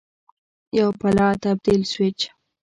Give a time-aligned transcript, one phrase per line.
[0.79, 2.19] یو پله تبدیل سویچ